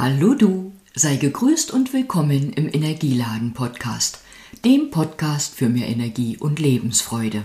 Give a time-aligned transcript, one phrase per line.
[0.00, 4.20] Hallo du, sei gegrüßt und willkommen im Energieladen Podcast,
[4.64, 7.42] dem Podcast für mehr Energie und Lebensfreude.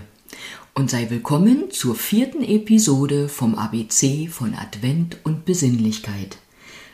[0.72, 6.36] Und sei willkommen zur vierten Episode vom ABC von Advent und Besinnlichkeit.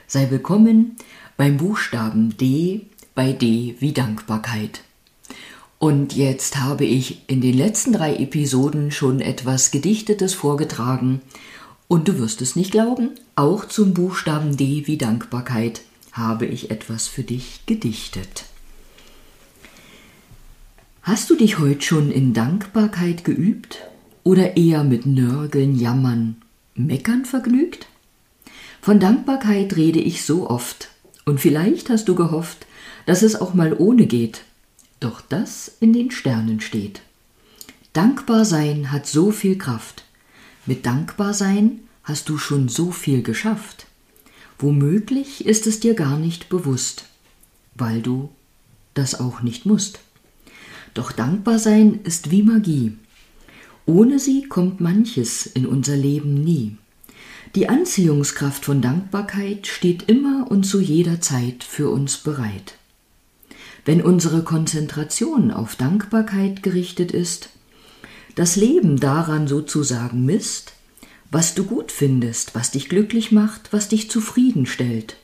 [0.07, 0.97] Sei willkommen
[1.37, 4.81] beim Buchstaben D bei D wie Dankbarkeit.
[5.79, 11.21] Und jetzt habe ich in den letzten drei Episoden schon etwas Gedichtetes vorgetragen
[11.91, 15.81] und du wirst es nicht glauben, auch zum Buchstaben D wie Dankbarkeit
[16.13, 18.45] habe ich etwas für dich gedichtet.
[21.03, 23.79] Hast du dich heute schon in Dankbarkeit geübt
[24.23, 26.37] oder eher mit Nörgeln, Jammern,
[26.77, 27.89] Meckern vergnügt?
[28.81, 30.91] Von Dankbarkeit rede ich so oft
[31.25, 32.69] und vielleicht hast du gehofft,
[33.07, 34.43] dass es auch mal ohne geht,
[35.01, 37.01] doch das in den Sternen steht.
[37.93, 40.05] Dankbar sein hat so viel Kraft.
[40.67, 43.87] Mit Dankbarsein hast du schon so viel geschafft.
[44.59, 47.05] Womöglich ist es dir gar nicht bewusst,
[47.75, 48.29] weil du
[48.95, 50.01] das auch nicht musst.
[50.93, 52.97] Doch dankbar sein ist wie Magie.
[53.87, 56.77] Ohne sie kommt manches in unser Leben nie.
[57.55, 62.75] Die Anziehungskraft von Dankbarkeit steht immer und zu jeder Zeit für uns bereit.
[63.85, 67.49] Wenn unsere Konzentration auf Dankbarkeit gerichtet ist,
[68.41, 70.73] das Leben daran sozusagen misst,
[71.31, 75.17] was du gut findest, was dich glücklich macht, was dich zufriedenstellt,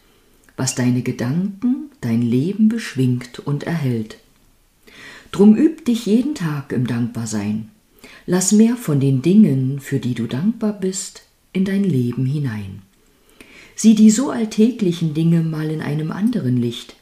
[0.59, 4.19] was deine Gedanken, dein Leben beschwingt und erhält.
[5.33, 7.71] Drum üb dich jeden Tag im Dankbarsein.
[8.27, 11.23] Lass mehr von den Dingen, für die du dankbar bist,
[11.55, 12.83] in dein Leben hinein.
[13.77, 16.97] Sieh die so alltäglichen Dinge mal in einem anderen Licht,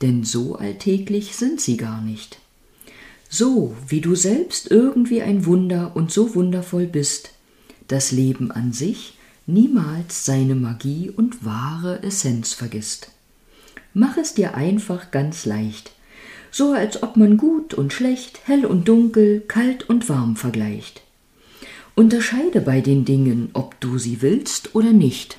[0.00, 2.38] denn so alltäglich sind sie gar nicht.
[3.28, 7.30] So wie du selbst irgendwie ein Wunder und so wundervoll bist,
[7.86, 9.14] das Leben an sich
[9.46, 13.10] niemals seine Magie und wahre Essenz vergisst.
[13.94, 15.92] Mach es dir einfach ganz leicht,
[16.50, 21.02] so als ob man gut und schlecht, hell und dunkel, kalt und warm vergleicht.
[21.94, 25.38] Unterscheide bei den Dingen, ob du sie willst oder nicht.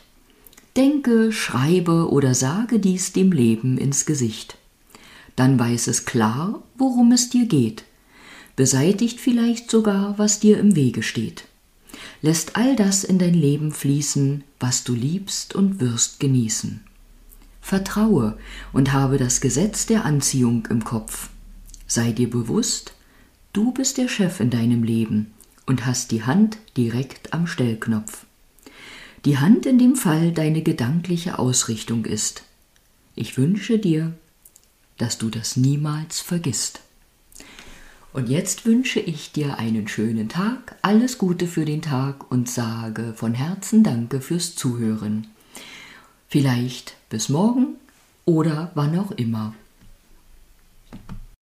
[0.75, 4.57] Denke, schreibe oder sage dies dem Leben ins Gesicht.
[5.35, 7.85] Dann weiß es klar, worum es dir geht,
[8.59, 11.45] beseitigt vielleicht sogar, was dir im Wege steht
[12.21, 16.81] lässt all das in dein Leben fließen, was du liebst und wirst genießen.
[17.61, 18.37] Vertraue
[18.73, 21.29] und habe das Gesetz der Anziehung im Kopf.
[21.87, 22.93] Sei dir bewusst,
[23.53, 25.33] du bist der Chef in deinem Leben
[25.65, 28.25] und hast die Hand direkt am Stellknopf.
[29.25, 32.43] Die Hand in dem Fall deine gedankliche Ausrichtung ist.
[33.15, 34.13] Ich wünsche dir,
[34.97, 36.81] dass du das niemals vergisst.
[38.11, 43.13] Und jetzt wünsche ich dir einen schönen Tag, alles Gute für den Tag und sage
[43.15, 45.27] von Herzen Danke fürs Zuhören.
[46.27, 47.75] Vielleicht bis morgen
[48.25, 49.53] oder wann auch immer.